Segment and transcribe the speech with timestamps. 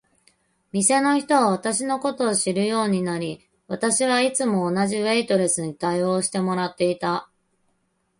[0.71, 7.29] 店の人は私のことを知るようになり、私はいつも同じウェイトレスに応対してもらっていた。